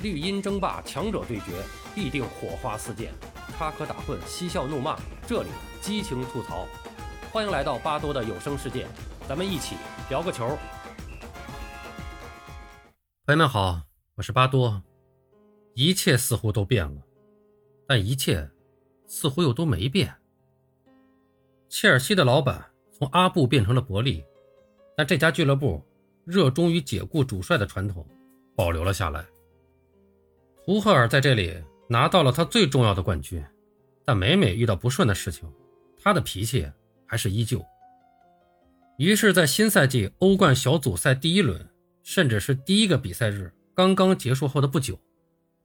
[0.00, 1.60] 绿茵争霸，强者对决，
[1.92, 3.12] 必定火花四溅，
[3.56, 5.48] 插科打诨，嬉笑怒骂，这里
[5.80, 6.68] 激情吐槽。
[7.32, 8.86] 欢迎来到巴多的有声世界，
[9.28, 9.74] 咱们一起
[10.08, 10.56] 聊个球。
[13.26, 13.82] 朋友们好，
[14.14, 14.80] 我是巴多。
[15.74, 17.02] 一切似乎都变了，
[17.84, 18.48] 但一切
[19.08, 20.14] 似乎又都没变。
[21.68, 22.64] 切尔西的老板
[22.96, 24.24] 从阿布变成了伯利，
[24.96, 25.84] 但这家俱乐部
[26.24, 28.06] 热衷于解雇主帅的传统
[28.54, 29.26] 保留了下来。
[30.68, 31.56] 图赫尔在这里
[31.88, 33.42] 拿到了他最重要的冠军，
[34.04, 35.50] 但每每遇到不顺的事情，
[35.98, 36.70] 他的脾气
[37.06, 37.64] 还是依旧。
[38.98, 41.66] 于是，在新赛季欧冠小组赛第一轮，
[42.02, 45.00] 甚至是第一个比赛日刚刚结束后的不久，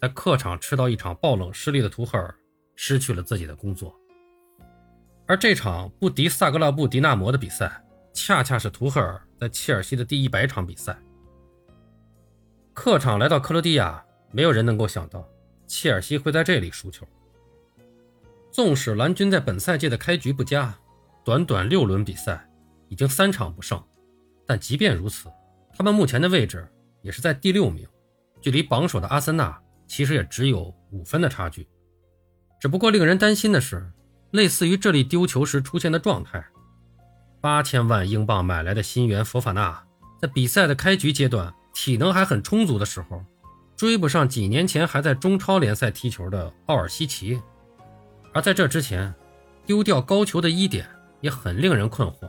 [0.00, 2.34] 在客场吃到一场爆冷失利的图赫尔
[2.74, 3.94] 失去了自己的工作。
[5.28, 7.80] 而这场不敌萨格勒布迪纳摩的比赛，
[8.12, 10.98] 恰恰是图赫尔在切尔西的第一百场比赛。
[12.74, 15.28] 客场来到克罗地亚，没有人能够想到
[15.66, 17.06] 切尔西会在这里输球。
[18.50, 20.74] 纵使蓝军在本赛季的开局不佳，
[21.24, 22.48] 短短六轮比赛
[22.88, 23.82] 已经三场不胜，
[24.46, 25.28] 但即便如此，
[25.76, 26.66] 他们目前的位置
[27.02, 27.86] 也是在第六名，
[28.40, 31.68] 距离榜首的阿森纳其实也只有五分的差距。
[32.60, 33.90] 只不过令人担心的是。
[34.32, 36.44] 类似于这里丢球时出现的状态，
[37.40, 39.82] 八千万英镑买来的新援佛法纳，
[40.20, 43.24] 在比赛的开局阶段体能还很充足的时候，
[43.78, 47.40] 追不上几年前还在中超联赛踢球的奥尔西奇，
[48.34, 49.14] 而在这之前，
[49.64, 50.84] 丢掉高球的一点
[51.20, 52.28] 也很令人困惑。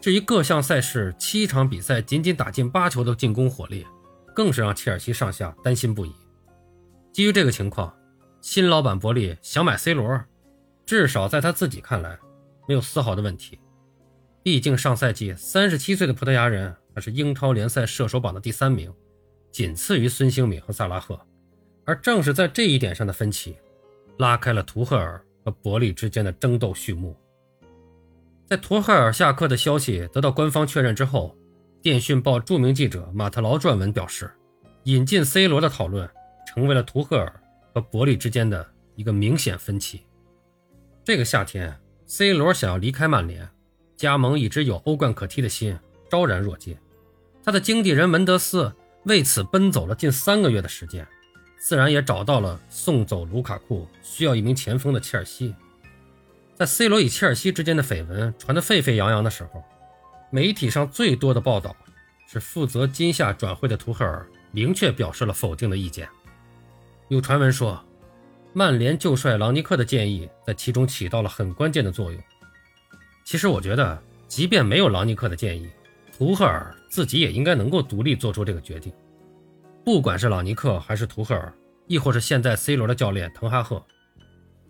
[0.00, 3.86] 至于各项赛事七场比赛仅仅打进八球的进攻火力，
[4.34, 6.14] 更是让切尔西上下担心不已。
[7.12, 7.94] 基于这个情况，
[8.40, 10.18] 新老板伯利想买 C 罗。
[10.86, 12.18] 至少在他自己看来，
[12.66, 13.58] 没有丝毫的问题。
[14.42, 18.90] 毕竟上赛季三十七岁的葡萄牙人还是英超联赛射手榜的第三名，
[19.54, 21.16] 仅次于孙兴敏和萨拉赫。
[21.84, 23.56] 而正是在这一点上的分歧，
[24.18, 27.16] 拉开了图赫尔和伯利之间的争斗序幕。
[28.46, 31.36] 在图赫尔下课的消息得到官方确认之后，
[31.80, 34.28] 电讯报著名记者马特劳撰文表示，
[34.84, 36.10] 引进 C 罗的讨论
[36.48, 37.40] 成为了图赫尔
[37.72, 40.04] 和伯利之间的一个明显分歧。
[41.04, 41.72] 这个夏天
[42.06, 43.48] ，C 罗想要离开曼联，
[43.94, 45.78] 加盟一支有欧冠可踢的心
[46.10, 46.76] 昭然若揭。
[47.44, 48.72] 他的经纪人门德斯
[49.04, 51.06] 为此奔走了近三个月的时间，
[51.58, 55.54] 自然也找到了送走卢卡库需要一名前锋的切尔西。
[56.54, 59.62] 在 C 罗与切尔西之间的绯闻传得沸沸扬扬的时候，
[60.30, 61.74] 媒体上最多的报道
[62.26, 66.08] 是负责今夏转会的图赫尔明确表示了否定的意见。
[67.08, 67.84] 有传闻说。
[68.56, 72.22] 曼联旧帅朗尼克的建议在其中起到了很关键的作用。
[73.24, 75.68] 其实我觉得，即便没有朗尼克的建议，
[76.16, 78.92] 图赫尔自己也应该能够独立做出这个决定。
[79.84, 81.52] 不管是朗尼克还是图赫尔，
[81.88, 83.84] 亦或是现在 C 罗的教练滕哈赫，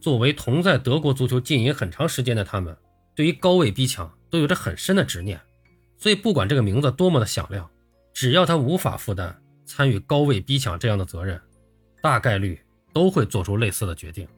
[0.00, 2.74] 作为同在德国足球经营很长时间的他们，
[3.14, 5.40] 对于高位逼抢都有着很深的执念。
[5.98, 7.70] 所以，不管这个名字多么的响亮，
[8.12, 11.40] 只要他无法负担参与高位逼抢这样的责任，
[12.02, 12.58] 大概率。
[12.94, 14.28] 都会做出类似的决定，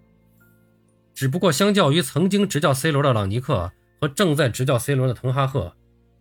[1.12, 5.76] 只不过相较于曾经执教 C 罗的朗尼克和正在执教 C 罗的滕哈赫，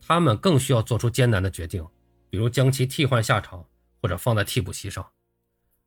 [0.07, 1.83] 他们更需要做出艰难的决定，
[2.29, 3.65] 比如将其替换下场
[4.01, 5.03] 或者放在替补席上，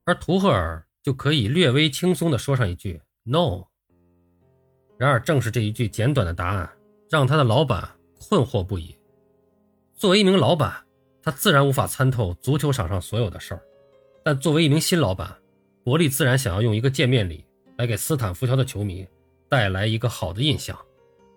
[0.05, 3.63] 而图赫尔就可以略微轻松地说上一句 “no”。
[4.99, 6.69] 然而，正是这一句简短的答案，
[7.09, 8.97] 让他的老板困惑不已。
[9.95, 10.85] 作为一名老板，
[11.23, 13.63] 他自然无法参透足球场上所有的事儿，
[14.25, 15.33] 但作为一名新老板，
[15.85, 17.45] 伯利自然想要用一个见面礼
[17.77, 19.07] 来给斯坦福桥的球迷
[19.49, 20.77] 带来一个好的印象，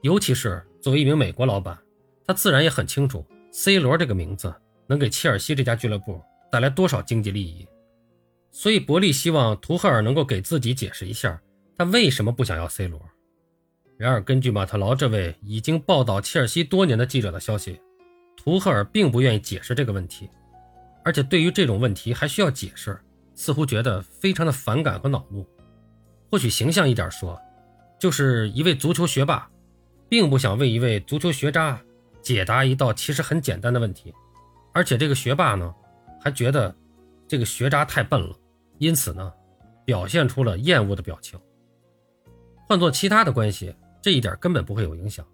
[0.01, 1.77] 尤其是作为一名美国老板，
[2.25, 4.53] 他自然也很清楚 C 罗这个名字
[4.87, 6.21] 能给切尔西这家俱乐部
[6.51, 7.67] 带来多少经济利益，
[8.51, 11.41] 所以伯利希望图赫尔能够给自己解释一下
[11.77, 13.01] 他为什么不想要 C 罗。
[13.97, 17.79] 然而，根据马特劳这位已经报道切尔西多年的记者的消息，
[18.35, 20.29] 图赫尔并不愿意解释这个问题，
[21.03, 22.99] 而且对于这种问题还需要解释。
[23.33, 25.47] 似乎觉得非常的反感和恼怒，
[26.29, 27.39] 或许形象一点说，
[27.97, 29.49] 就是一位足球学霸，
[30.09, 31.81] 并不想为一位足球学渣
[32.21, 34.13] 解答一道其实很简单的问题，
[34.73, 35.73] 而且这个学霸呢，
[36.19, 36.73] 还觉得
[37.27, 38.35] 这个学渣太笨了，
[38.77, 39.31] 因此呢，
[39.85, 41.39] 表现出了厌恶的表情。
[42.67, 45.25] 换做其他的关系，这一点根本不会有影响，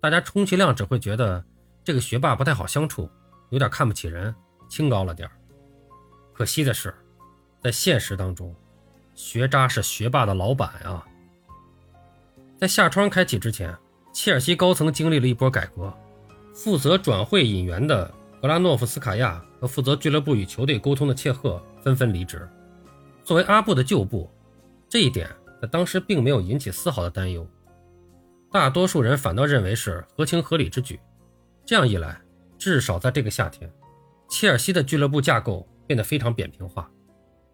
[0.00, 1.44] 大家充其量只会觉得
[1.82, 3.10] 这个学霸不太好相处，
[3.50, 4.34] 有点看不起人，
[4.68, 5.28] 清高了点
[6.32, 6.94] 可惜的是。
[7.58, 8.54] 在现实当中，
[9.14, 11.04] 学渣是学霸的老板啊。
[12.60, 13.76] 在夏窗开启之前，
[14.12, 15.92] 切尔西高层经历了一波改革，
[16.56, 18.10] 负责转会引援的
[18.40, 22.48] 格拉诺夫斯卡亚和负责俱乐部与球队沟通的切赫纷纷离职，
[23.22, 24.30] 作为阿布的旧部，
[24.88, 25.28] 这一点
[25.60, 27.46] 在当时并没有引起丝毫的担忧。
[28.50, 30.98] 大多数人反倒认为是合情合理之举。
[31.66, 32.18] 这样一来，
[32.56, 33.70] 至少在这个夏天，
[34.30, 36.90] 切尔西的俱乐部架构变得非常扁平化。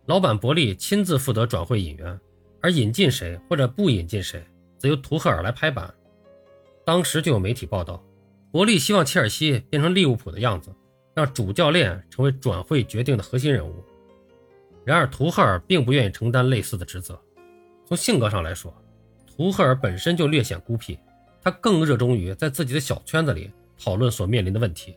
[0.06, 2.20] 老板伯利亲自负责转会引援，
[2.60, 4.44] 而引进谁或者不引进谁，
[4.78, 5.92] 则由图赫尔来拍板。
[6.84, 8.00] 当时就有媒体报道，
[8.52, 10.70] 伯利希望切尔西变成利物浦的样子，
[11.14, 13.82] 让主教练成为转会决定的核心人物。
[14.84, 17.18] 然而，图赫尔并不愿意承担类似的职责。
[17.86, 18.74] 从性格上来说，
[19.26, 20.98] 图赫尔本身就略显孤僻，
[21.40, 23.50] 他更热衷于在自己的小圈子里
[23.82, 24.94] 讨论所面临的问题，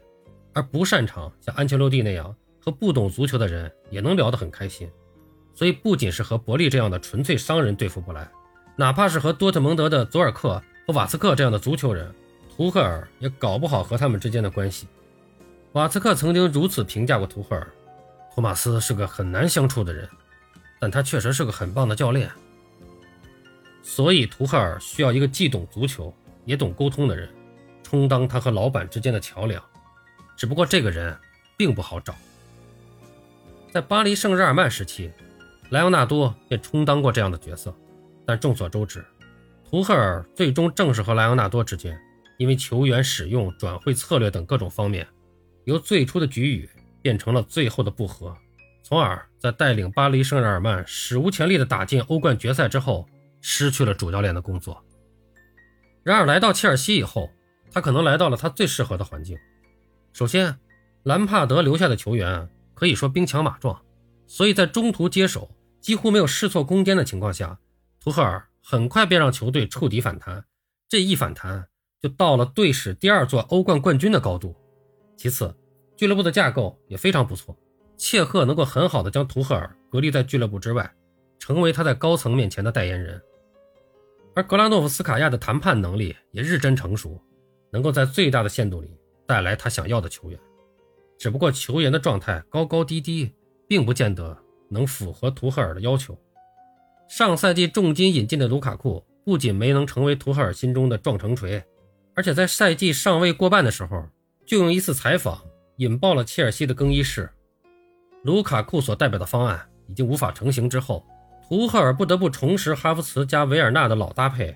[0.52, 4.90] 而不擅长像安切洛蒂那样和不懂足球的人也能聊得很开心。
[5.54, 8.30] 所以，不仅是和伯利这样的纯粹商人对付不来，
[8.76, 12.14] 哪怕是和多特蒙德的佐尔克和瓦斯克这样的足球人，
[12.56, 14.88] 图赫尔也搞不好和他们之间的关系。
[15.74, 17.68] 瓦茨克曾经如此评价过图赫尔。
[18.34, 20.10] 托马斯是个很难相处的人，
[20.80, 22.30] 但他确实是个很棒的教练。
[23.82, 26.14] 所以图赫尔需要一个既懂足球
[26.44, 27.30] 也懂沟通的人，
[27.84, 29.62] 充当他和老板之间的桥梁。
[30.36, 31.18] 只不过这个人
[31.56, 32.16] 并不好找。
[33.72, 35.12] 在巴黎圣日耳曼时期，
[35.70, 37.74] 莱昂纳多便充当过这样的角色。
[38.26, 39.06] 但众所周知，
[39.70, 41.98] 图赫尔最终正是和莱昂纳多之间，
[42.38, 45.08] 因为球员使用、转会策略等各种方面，
[45.66, 46.70] 由最初的局域。
[47.06, 48.36] 变成了最后的不和，
[48.82, 53.08] 从而在带领巴黎圣日耳曼史无前例的打进欧冠决赛之后，
[53.42, 54.84] 失去了主教练的工作。
[56.02, 57.30] 然而来到切尔西以后，
[57.72, 59.38] 他可能来到了他最适合的环境。
[60.14, 60.58] 首先，
[61.04, 63.80] 兰帕德留下的球员可以说兵强马壮，
[64.26, 67.60] 所以在中途接手几乎没有试错空间的情况下，
[68.00, 70.44] 图赫尔很快便让球队触底反弹。
[70.90, 71.68] 这一反弹
[72.06, 74.56] 就到了队史第二座欧冠冠军的高度。
[75.18, 75.52] 其次，
[75.96, 77.58] 俱乐部的架构也非常不错，
[77.98, 80.94] 切赫能够很好的将图赫尔隔离在俱乐部之外，
[81.40, 83.20] 成为他在高层面前的代言人。
[84.36, 87.20] 而格拉诺夫斯卡亚的谈判能力也日臻成熟，
[87.72, 90.40] 能够在最大的限度里带来他想要的球员。
[91.18, 93.34] 只不过球员的状态高高低低，
[93.68, 94.38] 并不见得
[94.70, 96.16] 能符合图赫尔的要求。
[97.10, 101.64] 上赛季重金引进的卢卡库不仅没能成为图赫尔心中的撞城锤，
[102.16, 104.04] 而且在赛季尚未过半的时候，
[104.46, 105.42] 就用一次采访。
[105.78, 107.30] 引爆了切尔西的更衣室。
[108.24, 111.06] 卢卡库所代表的方案已经无法成型之后，
[111.50, 114.56] 图赫尔不得不重拾哈弗茨加维尔纳的老搭配。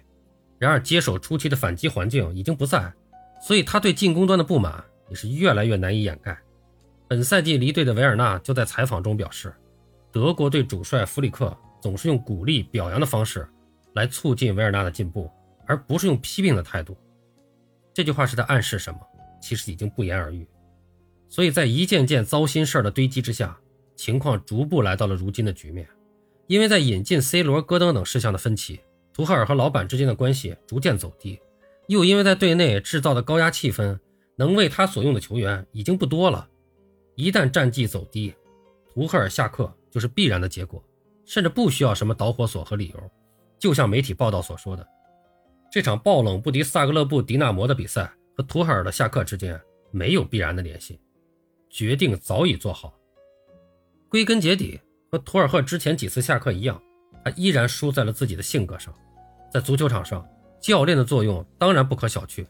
[0.57, 2.93] 然而接手初期的反击环境已经不在，
[3.41, 6.37] 所以他对进攻端的不满也是越来越难以掩盖。
[7.09, 9.53] 本赛季离队的维尔纳就在采访中表示，
[10.09, 13.45] 德国队主帅弗里克总是用鼓励表扬的方式
[13.93, 15.29] 来促进维尔纳的进步，
[15.67, 16.97] 而不是用批评的态度。
[17.99, 18.99] 这句话是在暗示什么？
[19.41, 20.47] 其实已经不言而喻。
[21.27, 23.59] 所以在一件件糟心事儿的堆积之下，
[23.97, 25.85] 情况逐步来到了如今的局面。
[26.47, 28.79] 因为在引进 C 罗、戈登等事项的分歧，
[29.11, 31.37] 图赫尔和老板之间的关系逐渐走低；
[31.89, 33.99] 又因为在队内制造的高压气氛，
[34.37, 36.47] 能为他所用的球员已经不多了。
[37.15, 38.33] 一旦战绩走低，
[38.93, 40.81] 图赫尔下课就是必然的结果，
[41.25, 43.11] 甚至不需要什么导火索和理由。
[43.59, 44.87] 就像媒体报道所说的，
[45.71, 49.59] 这场爆冷不敌萨格勒布迪纳摩的比赛和图赫尔的下课之间
[49.91, 50.99] 没有必然的联系。
[51.69, 52.97] 决定早已做好。
[54.09, 54.81] 归根结底，
[55.11, 56.81] 和图尔赫之前几次下课一样，
[57.23, 58.91] 他依然输在了自己的性格上。
[59.51, 60.27] 在足球场上，
[60.59, 62.43] 教练的作用当然不可小觑，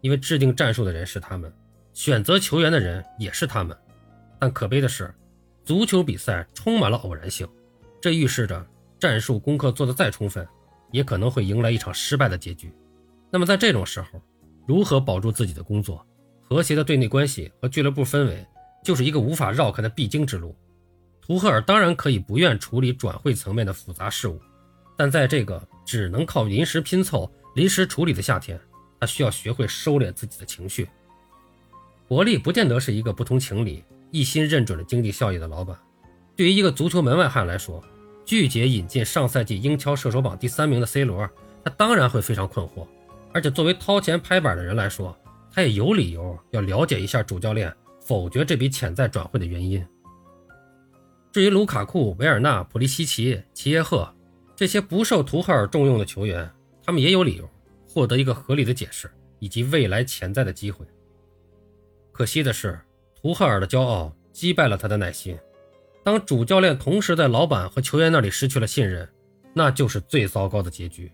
[0.00, 1.52] 因为制定战术的人是他们，
[1.92, 3.76] 选择球员的人也是他们。
[4.40, 5.14] 但可悲的是，
[5.64, 7.48] 足球比赛充满了偶然性，
[8.00, 8.66] 这预示着
[8.98, 10.44] 战术功课做得再充分，
[10.94, 12.72] 也可能会迎来一场失败的结局。
[13.32, 14.22] 那么在这种时候，
[14.64, 16.06] 如何保住自己的工作、
[16.40, 18.46] 和谐的队内关系和俱乐部氛围？
[18.84, 20.54] 就是一个无法绕开的必经之路。
[21.20, 24.40] 图赫尔当然可以不愿处理转会层面的复杂事务，
[24.96, 28.60] 但在这个只能靠临时拼凑、临时处理的夏天，
[29.00, 30.88] 他需要学会收敛自己的情绪。
[32.06, 33.82] 伯利不见得是一个不通情理、
[34.12, 35.76] 一心认准了经济效益的老板。
[36.36, 37.82] 对于一个足球门外汉来说，
[38.24, 41.28] 拒绝引进上赛季英超射手榜第三名的 C 罗，
[41.64, 42.86] 他当然会非常困惑。
[43.32, 45.16] 而且作为掏钱拍板的人来说，
[45.52, 47.74] 他也有理由要了解一下主教练。
[48.06, 49.82] 否决这笔潜在转会的原因。
[51.32, 54.14] 至于卢卡库、维尔纳、普利西奇、齐耶赫
[54.54, 56.46] 这些不受图赫尔重用的球员，
[56.84, 57.48] 他们也有理由
[57.88, 60.84] 获得一个合理的解释以及未来潜在的机会。
[62.12, 62.78] 可惜的是，
[63.14, 65.38] 图赫尔的骄傲击败了他的耐心。
[66.04, 69.08] 当主教练同时在老板和球员那里失去了信任，
[69.52, 71.10] 那就是最糟糕的结局。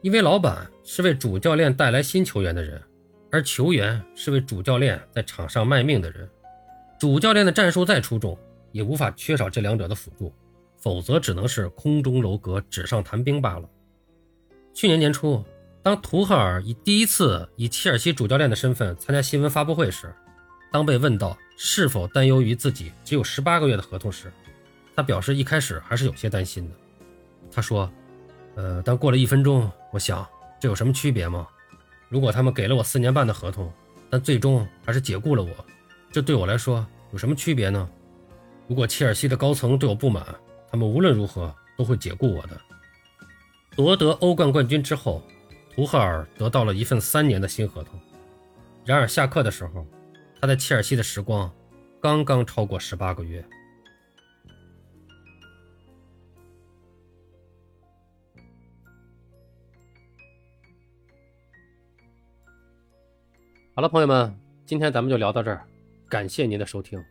[0.00, 2.82] 因为老板是为主教练带来新球员的人。
[3.32, 6.28] 而球员是为主教练在场上卖命的人，
[6.98, 8.36] 主教练的战术再出众，
[8.72, 10.34] 也无法缺少这两者的辅助，
[10.76, 13.70] 否则只能是空中楼阁、纸上谈兵罢了。
[14.74, 15.44] 去年年初，
[15.80, 20.12] 当图赫尔以第一次以切尔西主教练的身份参加新闻发布会时，
[20.72, 24.32] 当被问到是否担忧于自己只有十八个月的合同时，
[24.96, 26.74] 他表示一开始还是有些担心的。
[27.52, 27.92] 他说
[28.56, 30.26] ：“呃，但过了一分钟，我想
[30.58, 31.46] 这有什么区别吗？
[32.08, 33.70] 如果他们给了我四年半的合同，
[34.08, 35.50] 但最终还是解雇了我，
[36.10, 37.86] 这对我来说有什么区别呢？
[38.66, 40.24] 如果切尔西的高层对我不满，
[40.70, 42.58] 他们无论如何都会解雇我的。”
[43.76, 45.22] 夺得欧冠冠军之后，
[45.74, 48.00] 图赫尔得到了一份三年的新合同。
[48.82, 49.86] 然而下课的时候，
[50.40, 51.52] 他在切尔西的时光
[52.00, 53.44] 刚刚超过十八个月。
[63.74, 65.66] 好了，朋友们，今天咱们就聊到这儿，
[66.08, 67.02] 感谢您的收听。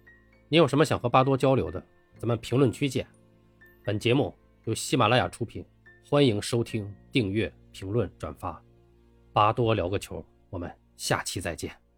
[0.48, 1.84] 您有什么想和巴多交流的，
[2.18, 3.08] 咱们评论区见。
[3.84, 5.64] 本节目由喜马拉雅出品，
[6.08, 8.60] 欢迎收听、订阅、评论、转发。
[9.34, 11.89] 巴多聊个球，我们下期再见。